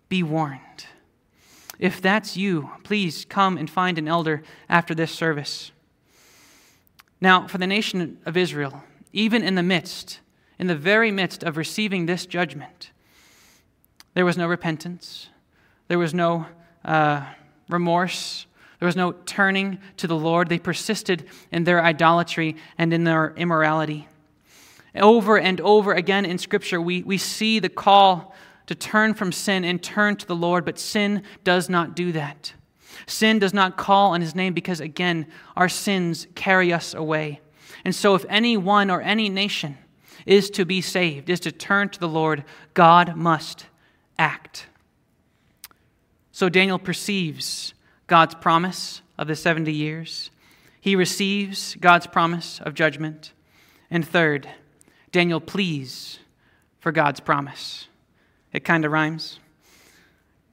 [0.10, 0.60] be warned.
[1.79, 5.71] If that's you, please come and find an elder after this service.
[7.21, 10.19] Now, for the nation of Israel, even in the midst,
[10.60, 12.91] in the very midst of receiving this judgment,
[14.13, 15.29] there was no repentance,
[15.88, 16.45] there was no
[16.84, 17.25] uh,
[17.69, 18.45] remorse,
[18.86, 20.48] there was no turning to the Lord.
[20.48, 24.08] They persisted in their idolatry and in their immorality.
[24.93, 28.36] Over and over again in Scripture, we, we see the call
[28.67, 32.54] to turn from sin and turn to the Lord, but sin does not do that.
[33.08, 37.41] Sin does not call on his name because, again, our sins carry us away.
[37.84, 39.80] And so, if any one or any nation
[40.28, 42.43] is to be saved, is to turn to the Lord,
[42.76, 43.65] God must
[44.19, 44.67] act.
[46.32, 47.74] So, Daniel perceives
[48.07, 50.29] God's promise of the 70 years.
[50.79, 53.33] He receives God's promise of judgment.
[53.89, 54.47] And third,
[55.11, 56.19] Daniel pleads
[56.79, 57.87] for God's promise.
[58.53, 59.39] It kind of rhymes.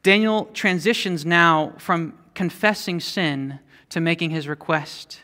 [0.02, 3.60] Daniel transitions now from confessing sin
[3.90, 5.20] to making his request.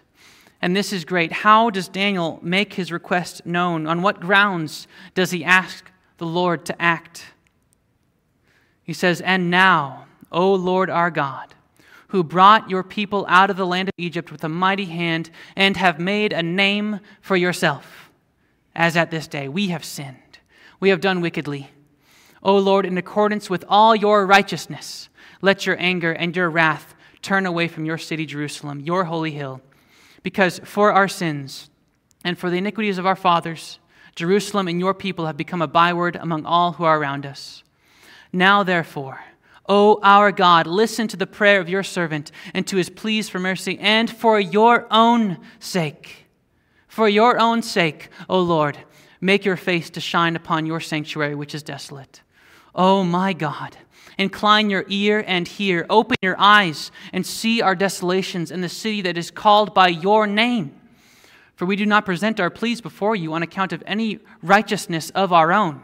[0.61, 1.33] And this is great.
[1.33, 3.87] How does Daniel make his request known?
[3.87, 7.25] On what grounds does he ask the Lord to act?
[8.83, 11.55] He says, And now, O Lord our God,
[12.09, 15.77] who brought your people out of the land of Egypt with a mighty hand and
[15.77, 18.11] have made a name for yourself.
[18.75, 20.39] As at this day, we have sinned,
[20.81, 21.71] we have done wickedly.
[22.43, 25.09] O Lord, in accordance with all your righteousness,
[25.43, 29.61] let your anger and your wrath turn away from your city, Jerusalem, your holy hill,
[30.23, 31.69] because for our sins
[32.25, 33.81] and for the iniquities of our fathers,
[34.15, 37.63] Jerusalem and your people have become a byword among all who are around us.
[38.33, 39.21] Now, therefore,
[39.69, 43.39] O our God, listen to the prayer of your servant and to his pleas for
[43.39, 46.27] mercy, and for your own sake.
[46.87, 48.79] For your own sake, O Lord,
[49.21, 52.23] make your face to shine upon your sanctuary, which is desolate.
[52.75, 53.77] O my God,
[54.17, 55.85] incline your ear and hear.
[55.91, 60.27] Open your eyes and see our desolations in the city that is called by your
[60.27, 60.75] name.
[61.57, 65.33] For we do not present our pleas before you on account of any righteousness of
[65.33, 65.83] our own,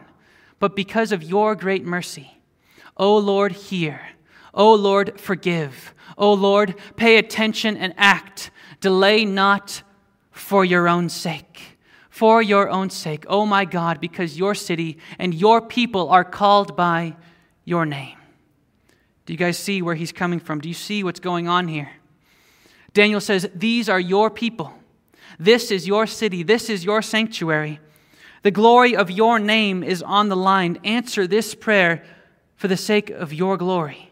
[0.61, 2.38] but because of your great mercy.
[2.96, 4.00] O Lord, hear.
[4.52, 5.94] O Lord, forgive.
[6.16, 8.50] O Lord, pay attention and act.
[8.80, 9.83] Delay not
[10.30, 11.78] for your own sake.
[12.09, 16.76] For your own sake, O my God, because your city and your people are called
[16.76, 17.16] by
[17.64, 18.16] your name.
[19.26, 20.61] Do you guys see where he's coming from?
[20.61, 21.90] Do you see what's going on here?
[22.92, 24.72] Daniel says, These are your people.
[25.38, 26.42] This is your city.
[26.44, 27.80] This is your sanctuary.
[28.42, 30.78] The glory of your name is on the line.
[30.85, 32.04] Answer this prayer
[32.64, 34.11] for the sake of your glory.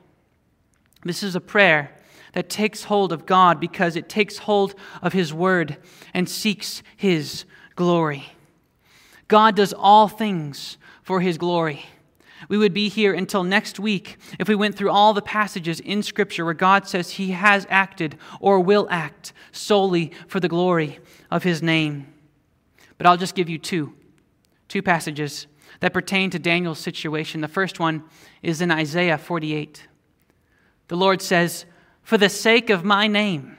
[1.06, 1.90] This is a prayer
[2.34, 5.78] that takes hold of God because it takes hold of His Word
[6.12, 8.26] and seeks His glory.
[9.26, 11.86] God does all things for His glory.
[12.50, 16.02] We would be here until next week if we went through all the passages in
[16.02, 20.98] Scripture where God says He has acted or will act solely for the glory
[21.30, 22.06] of His name.
[22.98, 23.94] But I'll just give you two,
[24.68, 25.46] two passages
[25.82, 27.40] that pertain to Daniel's situation.
[27.40, 28.04] The first one
[28.40, 29.88] is in Isaiah 48.
[30.86, 31.64] The Lord says,
[32.04, 33.58] For the sake of my name,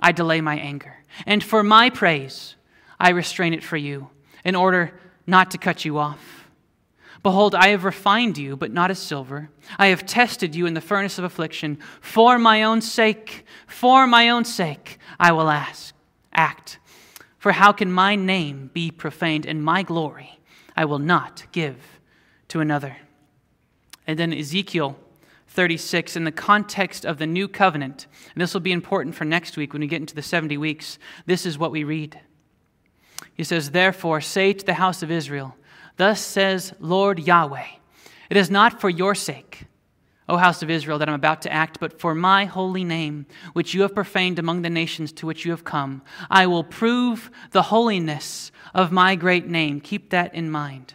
[0.00, 0.96] I delay my anger,
[1.26, 2.56] and for my praise,
[2.98, 4.08] I restrain it for you,
[4.42, 6.48] in order not to cut you off.
[7.22, 9.50] Behold, I have refined you, but not as silver.
[9.76, 11.78] I have tested you in the furnace of affliction.
[12.00, 15.94] For my own sake, for my own sake, I will ask,
[16.32, 16.78] act.
[17.36, 20.39] For how can my name be profaned and my glory
[20.76, 22.00] I will not give
[22.48, 22.96] to another.
[24.06, 24.96] And then Ezekiel
[25.48, 29.56] 36, in the context of the new covenant, and this will be important for next
[29.56, 32.20] week when we get into the 70 weeks, this is what we read.
[33.34, 35.56] He says, Therefore, say to the house of Israel,
[35.96, 37.66] Thus says Lord Yahweh,
[38.30, 39.64] it is not for your sake,
[40.30, 43.74] O house of Israel, that I'm about to act, but for my holy name, which
[43.74, 46.02] you have profaned among the nations to which you have come.
[46.30, 49.80] I will prove the holiness of my great name.
[49.80, 50.94] Keep that in mind.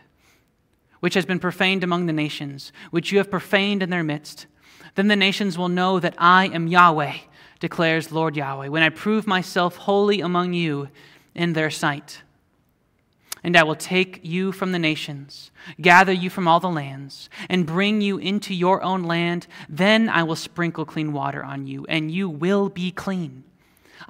[1.02, 4.48] Which has been profaned among the nations, which you have profaned in their midst.
[4.95, 7.17] Then the nations will know that I am Yahweh,
[7.60, 10.88] declares Lord Yahweh, when I prove myself holy among you
[11.36, 12.21] in their sight
[13.46, 17.68] and I will take you from the nations, gather you from all the lands, and
[17.68, 19.46] bring you into your own land.
[19.70, 23.44] Then I will sprinkle clean water on you, and you will be clean.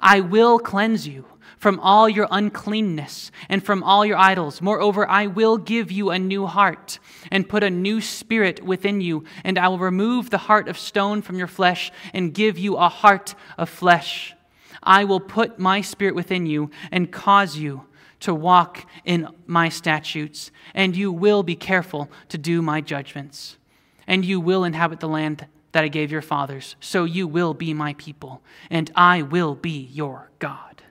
[0.00, 1.26] I will cleanse you
[1.58, 4.62] from all your uncleanness and from all your idols.
[4.62, 6.98] Moreover, I will give you a new heart
[7.30, 11.20] and put a new spirit within you, and I will remove the heart of stone
[11.20, 14.34] from your flesh and give you a heart of flesh.
[14.82, 17.84] I will put my spirit within you and cause you
[18.26, 23.56] to walk in my statutes, and you will be careful to do my judgments.
[24.04, 26.74] And you will inhabit the land that I gave your fathers.
[26.80, 30.82] So you will be my people, and I will be your God.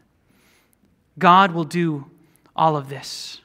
[1.19, 2.09] God will do
[2.55, 3.41] all of this.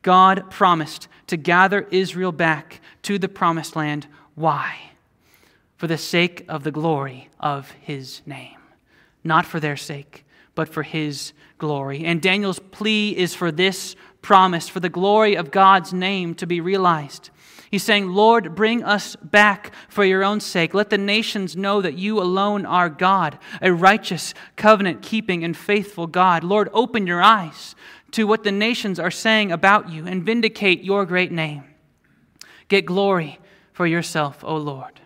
[0.00, 4.06] God promised to gather Israel back to the promised land.
[4.36, 4.92] Why?
[5.76, 8.56] For the sake of the glory of his name,
[9.22, 12.04] not for their sake but for his glory.
[12.04, 16.60] And Daniel's plea is for this promise, for the glory of God's name to be
[16.60, 17.30] realized.
[17.70, 20.74] He's saying, Lord, bring us back for your own sake.
[20.74, 26.06] Let the nations know that you alone are God, a righteous, covenant keeping, and faithful
[26.06, 26.44] God.
[26.44, 27.74] Lord, open your eyes
[28.10, 31.64] to what the nations are saying about you and vindicate your great name.
[32.68, 33.38] Get glory
[33.72, 35.00] for yourself, O Lord.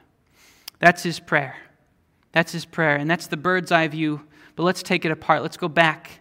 [0.81, 1.57] That's his prayer.
[2.33, 2.97] That's his prayer.
[2.97, 4.26] And that's the bird's eye view
[4.57, 5.43] but let's take it apart.
[5.43, 6.21] Let's go back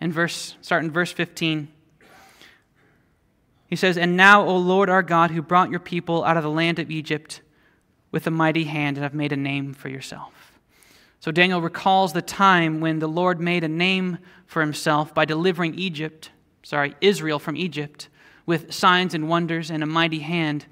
[0.00, 1.68] and verse start in verse 15.
[3.68, 6.50] He says, And now, O Lord our God, who brought your people out of the
[6.50, 7.40] land of Egypt
[8.12, 10.32] with a mighty hand and have made a name for yourself.
[11.18, 15.74] So Daniel recalls the time when the Lord made a name for himself by delivering
[15.74, 16.30] Egypt,
[16.62, 18.08] sorry, Israel from Egypt
[18.44, 20.66] with signs and wonders and a mighty hand.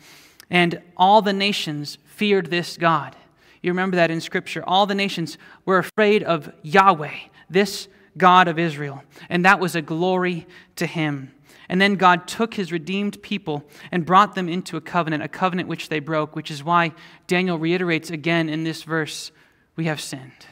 [0.49, 3.17] And all the nations feared this God.
[3.65, 4.63] You remember that in Scripture.
[4.67, 7.15] All the nations were afraid of Yahweh,
[7.49, 10.47] this God of Israel, and that was a glory
[10.77, 11.33] to him.
[11.71, 15.67] And then God took his redeemed people and brought them into a covenant, a covenant
[15.67, 16.93] which they broke, which is why
[17.27, 19.33] Daniel reiterates again in this verse
[19.77, 20.47] we have sinned.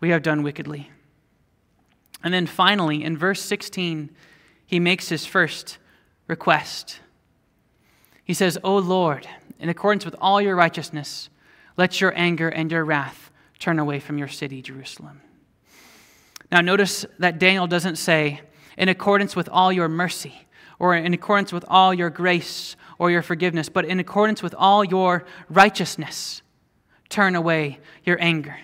[0.00, 0.90] We have done wickedly.
[2.22, 4.10] And then finally, in verse 16,
[4.66, 5.78] he makes his first
[6.26, 7.00] request.
[8.22, 9.26] He says, O Lord,
[9.58, 11.30] in accordance with all your righteousness,
[11.76, 15.20] let your anger and your wrath turn away from your city, Jerusalem.
[16.52, 18.40] Now, notice that Daniel doesn't say,
[18.76, 20.46] in accordance with all your mercy,
[20.78, 24.84] or in accordance with all your grace or your forgiveness, but in accordance with all
[24.84, 26.42] your righteousness,
[27.08, 28.56] turn away your anger.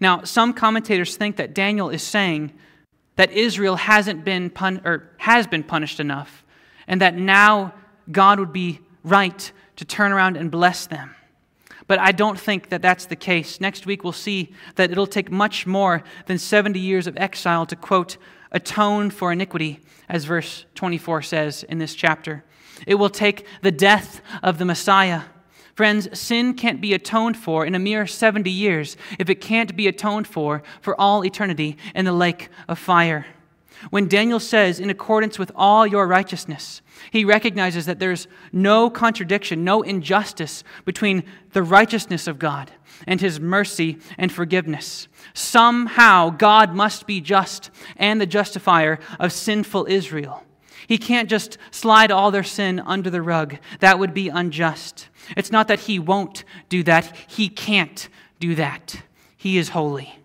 [0.00, 2.52] Now, some commentators think that Daniel is saying
[3.16, 6.44] that Israel hasn't been pun- or has been punished enough,
[6.86, 7.74] and that now
[8.10, 11.14] God would be right to turn around and bless them.
[11.88, 13.60] But I don't think that that's the case.
[13.60, 17.74] Next week we'll see that it'll take much more than 70 years of exile to,
[17.74, 18.18] quote,
[18.52, 22.44] atone for iniquity, as verse 24 says in this chapter.
[22.86, 25.22] It will take the death of the Messiah.
[25.74, 29.88] Friends, sin can't be atoned for in a mere 70 years if it can't be
[29.88, 33.26] atoned for for all eternity in the lake of fire.
[33.90, 39.64] When Daniel says, in accordance with all your righteousness, he recognizes that there's no contradiction,
[39.64, 41.22] no injustice between
[41.52, 42.70] the righteousness of God
[43.06, 45.08] and his mercy and forgiveness.
[45.32, 50.42] Somehow, God must be just and the justifier of sinful Israel.
[50.86, 53.58] He can't just slide all their sin under the rug.
[53.80, 55.08] That would be unjust.
[55.36, 58.08] It's not that he won't do that, he can't
[58.40, 59.02] do that.
[59.36, 60.18] He is holy.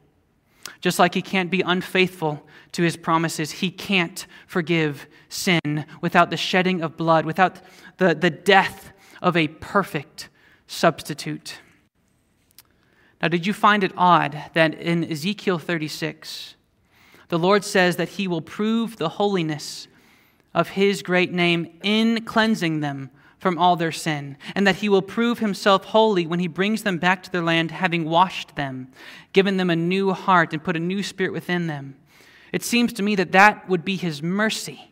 [0.82, 3.52] Just like he can't be unfaithful to his promises.
[3.52, 7.60] He can't forgive sin without the shedding of blood, without
[7.98, 10.30] the, the death of a perfect
[10.68, 11.60] substitute.
[13.22, 16.56] Now, did you find it odd that in Ezekiel 36,
[17.30, 19.88] the Lord says that he will prove the holiness
[20.54, 23.10] of his great name in cleansing them
[23.40, 26.98] from all their sin, and that he will prove himself holy when he brings them
[26.98, 28.88] back to their land, having washed them,
[29.34, 31.96] given them a new heart, and put a new spirit within them.
[32.54, 34.92] It seems to me that that would be his mercy,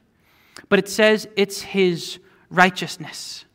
[0.68, 3.46] but it says it's his righteousness.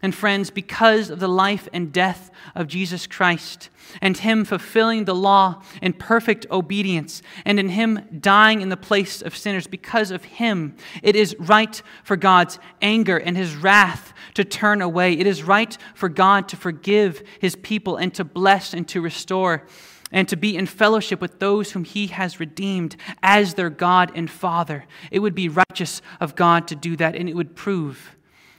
[0.00, 3.68] And friends, because of the life and death of Jesus Christ,
[4.00, 9.22] and Him fulfilling the law in perfect obedience, and in Him dying in the place
[9.22, 14.44] of sinners, because of Him, it is right for God's anger and His wrath to
[14.44, 15.14] turn away.
[15.14, 19.66] It is right for God to forgive His people and to bless and to restore
[20.10, 24.30] and to be in fellowship with those whom he has redeemed as their God and
[24.30, 24.84] Father.
[25.10, 28.16] It would be righteous of God to do that, and it would prove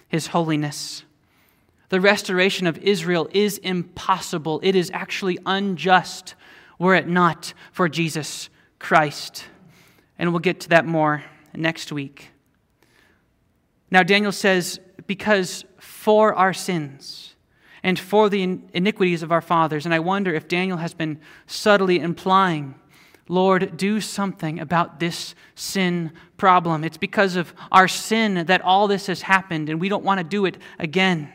[0.08, 1.04] his holiness.
[1.90, 4.60] The restoration of Israel is impossible.
[4.64, 6.36] It is actually unjust
[6.80, 9.46] were it not for Jesus Christ.
[10.18, 11.24] And we'll get to that more
[11.54, 12.30] next week.
[13.92, 17.29] Now, Daniel says, because for our sins
[17.84, 22.00] and for the iniquities of our fathers, and I wonder if Daniel has been subtly
[22.00, 22.76] implying,
[23.28, 26.84] Lord, do something about this sin problem.
[26.84, 30.24] It's because of our sin that all this has happened, and we don't want to
[30.24, 31.32] do it again.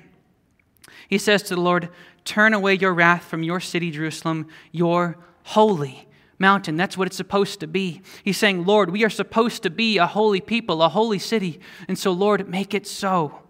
[1.08, 1.88] He says to the Lord,
[2.24, 6.76] Turn away your wrath from your city, Jerusalem, your holy mountain.
[6.76, 8.02] That's what it's supposed to be.
[8.22, 11.60] He's saying, Lord, we are supposed to be a holy people, a holy city.
[11.86, 13.40] And so, Lord, make it so.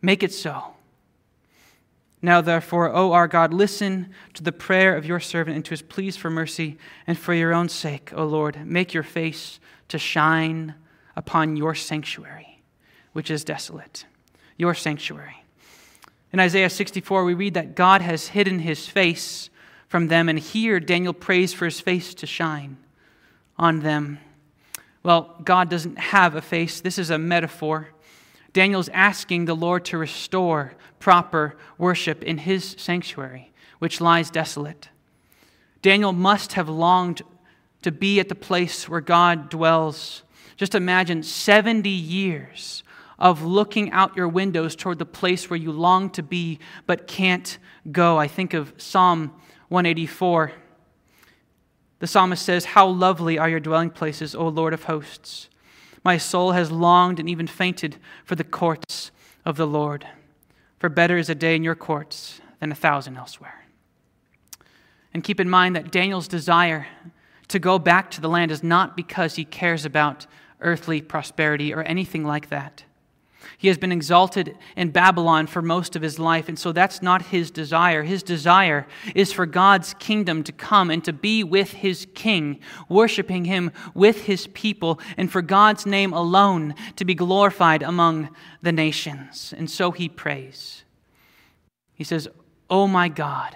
[0.00, 0.73] Make it so.
[2.24, 5.82] Now, therefore, O our God, listen to the prayer of your servant and to his
[5.82, 10.74] pleas for mercy, and for your own sake, O Lord, make your face to shine
[11.16, 12.62] upon your sanctuary,
[13.12, 14.06] which is desolate.
[14.56, 15.44] Your sanctuary.
[16.32, 19.50] In Isaiah 64, we read that God has hidden his face
[19.86, 22.78] from them, and here Daniel prays for his face to shine
[23.58, 24.18] on them.
[25.02, 27.88] Well, God doesn't have a face, this is a metaphor.
[28.54, 34.88] Daniel's asking the Lord to restore proper worship in his sanctuary, which lies desolate.
[35.82, 37.20] Daniel must have longed
[37.82, 40.22] to be at the place where God dwells.
[40.56, 42.84] Just imagine 70 years
[43.18, 47.58] of looking out your windows toward the place where you long to be but can't
[47.90, 48.18] go.
[48.18, 49.32] I think of Psalm
[49.68, 50.52] 184.
[51.98, 55.48] The psalmist says, How lovely are your dwelling places, O Lord of hosts!
[56.04, 59.10] My soul has longed and even fainted for the courts
[59.44, 60.06] of the Lord.
[60.78, 63.64] For better is a day in your courts than a thousand elsewhere.
[65.14, 66.86] And keep in mind that Daniel's desire
[67.48, 70.26] to go back to the land is not because he cares about
[70.60, 72.84] earthly prosperity or anything like that.
[73.58, 77.22] He has been exalted in Babylon for most of his life, and so that's not
[77.22, 78.02] his desire.
[78.02, 83.44] His desire is for God's kingdom to come and to be with his king, worshiping
[83.44, 88.30] him with his people, and for God's name alone to be glorified among
[88.62, 89.54] the nations.
[89.56, 90.84] And so he prays.
[91.94, 92.28] He says,
[92.70, 93.54] Oh my God,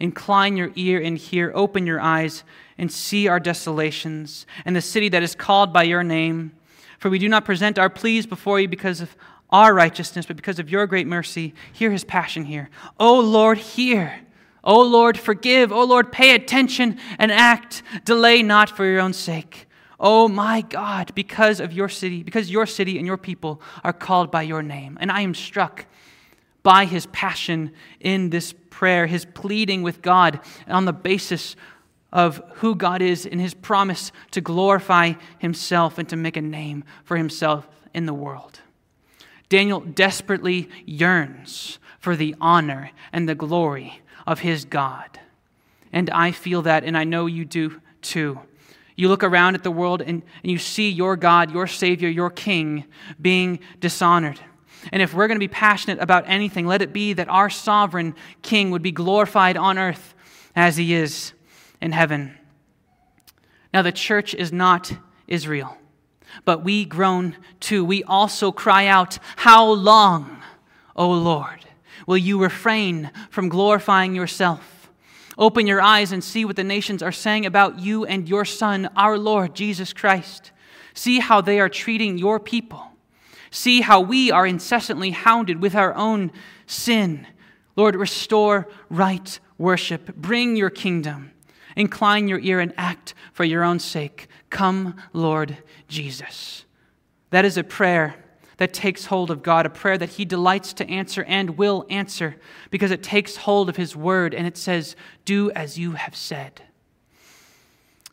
[0.00, 2.44] Incline your ear and hear, open your eyes
[2.76, 6.52] and see our desolations and the city that is called by your name.
[6.98, 9.16] For we do not present our pleas before you because of
[9.50, 11.54] our righteousness, but because of your great mercy.
[11.72, 12.68] Hear his passion here.
[13.00, 14.20] O Lord, hear.
[14.62, 15.72] O Lord, forgive.
[15.72, 17.82] O Lord, pay attention and act.
[18.04, 19.66] Delay not for your own sake.
[20.00, 24.30] O my God, because of your city, because your city and your people are called
[24.30, 24.98] by your name.
[25.00, 25.86] And I am struck
[26.62, 31.56] by his passion in this prayer, his pleading with God on the basis
[32.12, 36.84] of who God is in his promise to glorify himself and to make a name
[37.04, 38.60] for himself in the world.
[39.48, 45.20] Daniel desperately yearns for the honor and the glory of his God.
[45.92, 48.40] And I feel that, and I know you do too.
[48.94, 52.30] You look around at the world and, and you see your God, your Savior, your
[52.30, 52.84] King
[53.20, 54.40] being dishonored.
[54.92, 58.14] And if we're going to be passionate about anything, let it be that our sovereign
[58.42, 60.14] King would be glorified on earth
[60.54, 61.32] as he is
[61.80, 62.36] in heaven.
[63.72, 64.92] Now, the church is not
[65.26, 65.76] Israel,
[66.44, 67.84] but we groan too.
[67.84, 70.42] We also cry out, How long,
[70.96, 71.66] O Lord,
[72.06, 74.90] will you refrain from glorifying yourself?
[75.36, 78.90] Open your eyes and see what the nations are saying about you and your Son,
[78.96, 80.50] our Lord Jesus Christ.
[80.94, 82.84] See how they are treating your people.
[83.50, 86.32] See how we are incessantly hounded with our own
[86.66, 87.26] sin.
[87.76, 90.16] Lord, restore right worship.
[90.16, 91.30] Bring your kingdom.
[91.78, 94.26] Incline your ear and act for your own sake.
[94.50, 96.64] Come, Lord Jesus.
[97.30, 98.16] That is a prayer
[98.56, 102.34] that takes hold of God, a prayer that He delights to answer and will answer
[102.70, 106.62] because it takes hold of His word and it says, Do as you have said.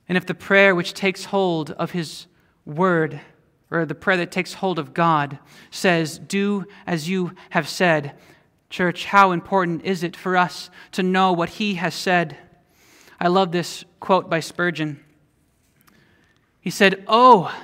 [0.07, 2.27] And if the prayer which takes hold of His
[2.67, 3.19] word
[3.71, 5.39] or the prayer that takes hold of God
[5.71, 8.15] says, Do as you have said.
[8.69, 12.37] Church, how important is it for us to know what He has said?
[13.19, 14.99] I love this quote by Spurgeon.
[16.59, 17.55] He said, Oh,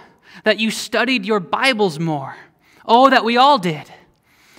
[0.43, 2.35] that you studied your Bibles more.
[2.85, 3.91] Oh, that we all did.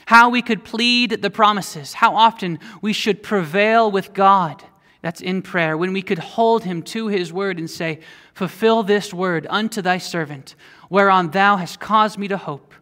[0.06, 1.94] How we could plead the promises.
[1.94, 4.62] How often we should prevail with God.
[5.00, 5.76] That's in prayer.
[5.76, 8.00] When we could hold Him to His word and say,
[8.34, 10.54] Fulfill this word unto thy servant
[10.88, 12.74] whereon thou hast caused me to hope.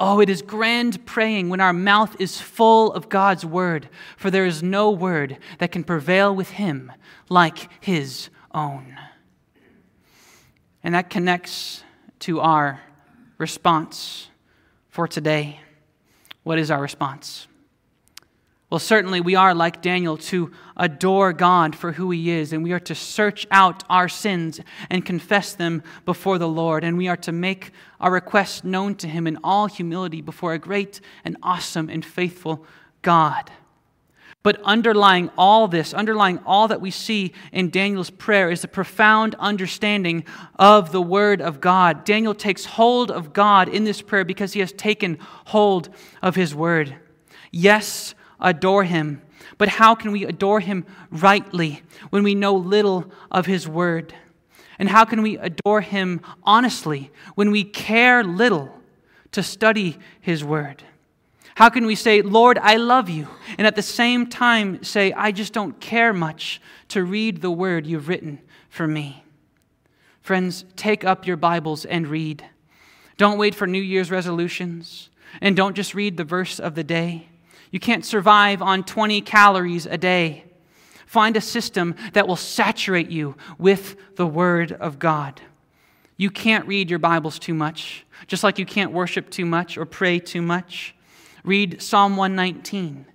[0.00, 4.46] Oh, it is grand praying when our mouth is full of God's word, for there
[4.46, 6.92] is no word that can prevail with him
[7.28, 8.96] like his own.
[10.84, 11.82] And that connects
[12.20, 12.80] to our
[13.38, 14.28] response
[14.88, 15.60] for today.
[16.44, 17.47] What is our response?
[18.70, 22.72] Well, certainly we are like Daniel to adore God for who he is, and we
[22.72, 24.60] are to search out our sins
[24.90, 29.08] and confess them before the Lord, and we are to make our requests known to
[29.08, 32.66] him in all humility before a great and awesome and faithful
[33.00, 33.50] God.
[34.42, 39.34] But underlying all this, underlying all that we see in Daniel's prayer, is the profound
[39.38, 40.24] understanding
[40.58, 42.04] of the Word of God.
[42.04, 45.88] Daniel takes hold of God in this prayer because he has taken hold
[46.22, 46.94] of his Word.
[47.50, 49.22] Yes, adore him.
[49.56, 54.14] But how can we adore him rightly when we know little of his word?
[54.78, 58.72] And how can we adore him honestly when we care little
[59.32, 60.84] to study his word?
[61.56, 63.26] How can we say, Lord, I love you,
[63.58, 67.84] and at the same time say, I just don't care much to read the word
[67.84, 69.24] you've written for me?
[70.22, 72.44] Friends, take up your Bibles and read.
[73.16, 75.10] Don't wait for New Year's resolutions,
[75.40, 77.27] and don't just read the verse of the day.
[77.70, 80.44] You can't survive on 20 calories a day.
[81.06, 85.40] Find a system that will saturate you with the Word of God.
[86.16, 89.86] You can't read your Bibles too much, just like you can't worship too much or
[89.86, 90.94] pray too much.
[91.44, 93.06] Read Psalm 119,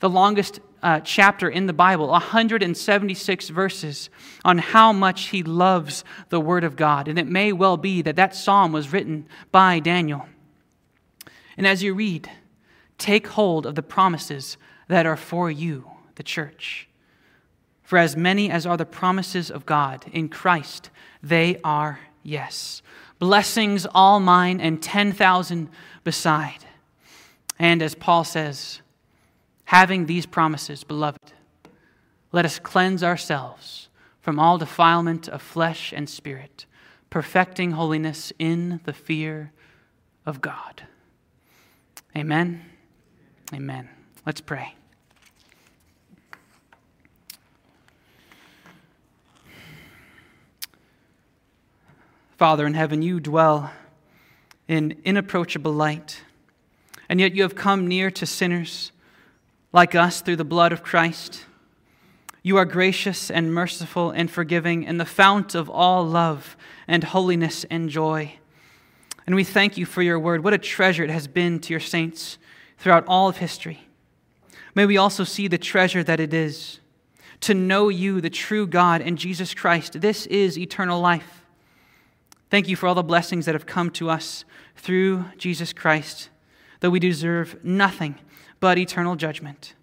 [0.00, 4.10] the longest uh, chapter in the Bible, 176 verses
[4.44, 7.08] on how much he loves the Word of God.
[7.08, 10.26] And it may well be that that psalm was written by Daniel.
[11.56, 12.30] And as you read,
[12.98, 14.56] Take hold of the promises
[14.88, 16.88] that are for you, the church.
[17.82, 20.90] For as many as are the promises of God in Christ,
[21.22, 22.82] they are yes.
[23.18, 25.70] Blessings all mine and 10,000
[26.04, 26.64] beside.
[27.58, 28.80] And as Paul says,
[29.64, 31.32] having these promises, beloved,
[32.30, 33.88] let us cleanse ourselves
[34.20, 36.66] from all defilement of flesh and spirit,
[37.10, 39.52] perfecting holiness in the fear
[40.26, 40.82] of God.
[42.14, 42.77] Amen.
[43.52, 43.88] Amen.
[44.26, 44.74] Let's pray.
[52.36, 53.72] Father in heaven, you dwell
[54.68, 56.22] in inapproachable light,
[57.08, 58.92] and yet you have come near to sinners
[59.72, 61.46] like us through the blood of Christ.
[62.42, 67.64] You are gracious and merciful and forgiving, and the fount of all love and holiness
[67.70, 68.34] and joy.
[69.26, 70.44] And we thank you for your word.
[70.44, 72.38] What a treasure it has been to your saints
[72.78, 73.88] throughout all of history.
[74.74, 76.80] May we also see the treasure that it is
[77.40, 80.00] to know you, the true God, and Jesus Christ.
[80.00, 81.44] This is eternal life.
[82.50, 84.44] Thank you for all the blessings that have come to us
[84.76, 86.30] through Jesus Christ,
[86.80, 88.16] though we deserve nothing
[88.60, 89.74] but eternal judgment.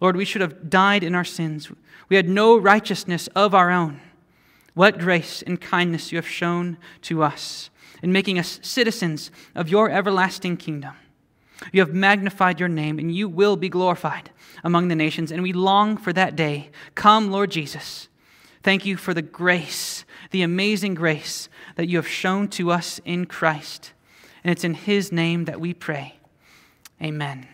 [0.00, 1.70] Lord, we should have died in our sins.
[2.08, 4.00] We had no righteousness of our own.
[4.74, 7.70] What grace and kindness you have shown to us
[8.02, 10.94] in making us citizens of your everlasting kingdom.
[11.72, 14.30] You have magnified your name, and you will be glorified
[14.64, 16.70] among the nations, and we long for that day.
[16.94, 18.08] Come, Lord Jesus.
[18.62, 23.26] Thank you for the grace, the amazing grace that you have shown to us in
[23.26, 23.92] Christ.
[24.44, 26.18] And it's in his name that we pray.
[27.02, 27.46] Amen.